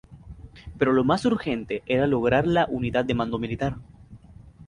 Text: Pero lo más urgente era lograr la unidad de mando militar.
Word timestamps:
Pero 0.79 0.93
lo 0.93 1.03
más 1.03 1.25
urgente 1.25 1.83
era 1.85 2.07
lograr 2.07 2.47
la 2.47 2.65
unidad 2.67 3.05
de 3.05 3.13
mando 3.13 3.37
militar. 3.37 3.75